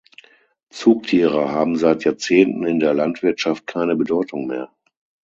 [0.71, 4.71] Zugtiere haben seit Jahrzehnten in der Landwirtschaft keine Bedeutung mehr.